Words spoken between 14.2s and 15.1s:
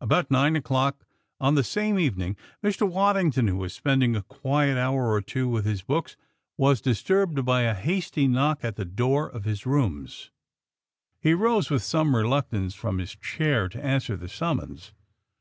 summons.